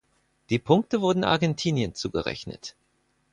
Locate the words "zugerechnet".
1.93-2.75